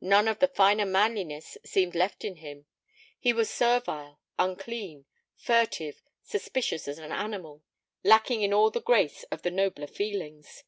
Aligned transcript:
None 0.00 0.26
of 0.26 0.40
the 0.40 0.48
finer 0.48 0.84
manliness 0.84 1.56
seemed 1.64 1.94
left 1.94 2.24
in 2.24 2.38
him: 2.38 2.66
he 3.20 3.32
was 3.32 3.48
servile, 3.48 4.18
unclean, 4.36 5.04
furtive, 5.36 6.02
suspicious 6.20 6.88
as 6.88 6.98
an 6.98 7.12
animal, 7.12 7.62
lacking 8.02 8.42
in 8.42 8.52
all 8.52 8.72
the 8.72 8.82
grace 8.82 9.22
of 9.30 9.42
the 9.42 9.52
nobler 9.52 9.86
feelings. 9.86 10.64